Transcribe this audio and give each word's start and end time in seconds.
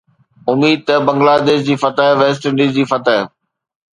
اميد 0.51 0.79
ته 0.87 0.95
بنگلاديش 1.07 1.59
جي 1.67 1.75
فتح، 1.83 2.07
ويسٽ 2.19 2.41
انڊيز 2.47 2.71
جي 2.77 2.83
فتح 2.91 3.19